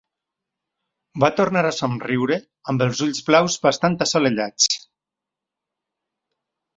Va 1.23 1.27
tornar 1.39 1.61
a 1.67 1.73
somriure, 1.79 2.37
amb 2.73 2.83
els 2.85 3.01
ulls 3.07 3.21
blaus 3.27 3.57
bastant 3.67 3.99
assolellats. 4.07 4.81